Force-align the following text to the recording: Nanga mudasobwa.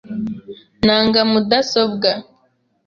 Nanga 0.85 1.21
mudasobwa. 1.31 2.11